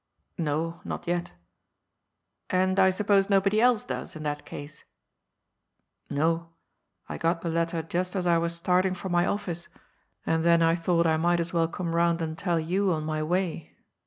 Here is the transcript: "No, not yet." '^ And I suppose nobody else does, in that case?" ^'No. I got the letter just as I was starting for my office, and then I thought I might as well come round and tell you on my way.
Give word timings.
"No, 0.49 0.81
not 0.83 1.05
yet." 1.07 1.25
'^ 1.25 1.31
And 2.49 2.79
I 2.79 2.89
suppose 2.89 3.29
nobody 3.29 3.61
else 3.61 3.83
does, 3.83 4.15
in 4.15 4.23
that 4.23 4.47
case?" 4.47 4.83
^'No. 6.11 6.47
I 7.07 7.19
got 7.19 7.41
the 7.43 7.51
letter 7.51 7.83
just 7.83 8.15
as 8.15 8.25
I 8.25 8.39
was 8.39 8.55
starting 8.55 8.95
for 8.95 9.09
my 9.09 9.27
office, 9.27 9.67
and 10.25 10.43
then 10.43 10.63
I 10.63 10.73
thought 10.75 11.05
I 11.05 11.17
might 11.17 11.39
as 11.39 11.53
well 11.53 11.67
come 11.67 11.93
round 11.93 12.19
and 12.19 12.35
tell 12.35 12.59
you 12.59 12.91
on 12.91 13.03
my 13.03 13.21
way. 13.21 13.75